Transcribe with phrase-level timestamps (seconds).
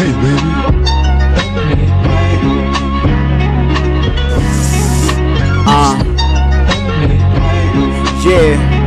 [0.00, 0.50] Hey, baby.
[5.66, 6.02] Uh,
[8.24, 8.79] yeah.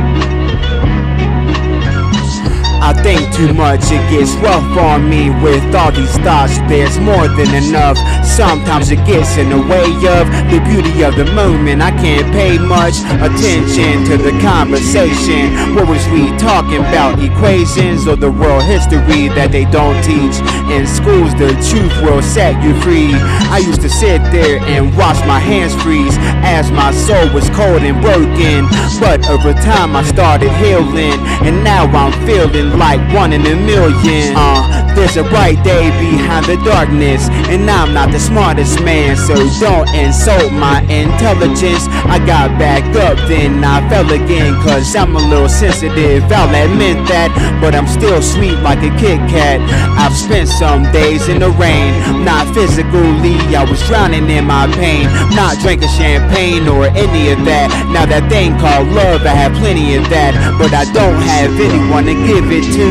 [2.84, 6.58] I think too much, it gets rough on me with all these thoughts.
[6.68, 7.96] There's more than enough.
[8.20, 11.80] Sometimes it gets in the way of the beauty of the moment.
[11.80, 15.72] I can't pay much attention to the conversation.
[15.74, 17.24] What was we talking about?
[17.24, 20.36] Equations or the world history that they don't teach
[20.68, 21.32] in schools?
[21.40, 23.16] The truth will set you free.
[23.48, 27.80] I used to sit there and watch my hands freeze as my soul was cold
[27.80, 28.68] and broken.
[29.00, 34.34] But over time I started healing, and now I'm feeling like one in a million.
[34.36, 39.34] Uh, there's a bright day behind the darkness, and I'm not the smartest man, so
[39.60, 41.86] don't insult my intelligence.
[42.06, 46.24] I got back up, then I fell again, cause I'm a little sensitive.
[46.30, 47.30] I'll admit that,
[47.60, 49.60] but I'm still sweet like a Kit Kat.
[49.96, 55.06] I've spent some days in the rain, not physically, I was drowning in my pain.
[55.32, 57.72] Not drinking champagne or any of that.
[57.88, 62.04] Now that thing called love, I have plenty of that, but I don't have anyone
[62.04, 62.88] to give it to.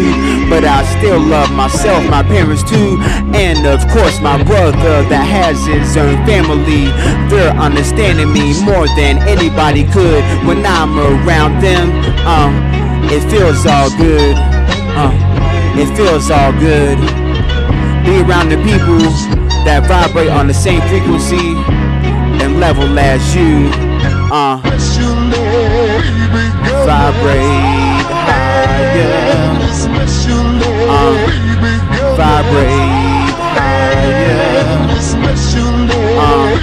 [0.50, 2.98] But I still love myself, my parents too,
[3.36, 6.90] and of course my brother that has his own family.
[7.30, 11.92] They're understanding me more than anybody could when I'm around them.
[12.26, 12.54] Um,
[13.12, 14.36] it feels all good.
[14.98, 15.14] Uh,
[15.78, 16.98] it feels all good.
[18.06, 19.00] Be around the people
[19.68, 21.54] that vibrate on the same frequency
[22.42, 23.70] and level as you.
[24.34, 24.58] Uh,
[26.86, 27.53] vibrate
[32.34, 34.90] vibrate higher.
[36.18, 36.58] Uh,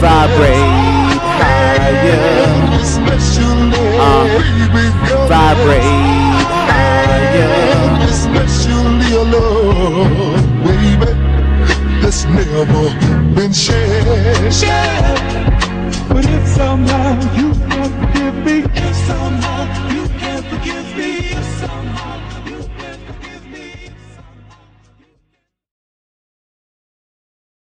[0.00, 2.22] vibrate higher.
[4.00, 4.26] Uh,
[5.28, 7.52] vibrate higher.
[8.08, 11.12] Especially a love, baby,
[12.00, 12.88] that's never
[13.34, 14.97] been shared.